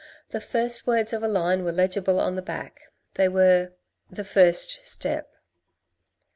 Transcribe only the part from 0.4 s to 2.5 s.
first words of a line were legible on the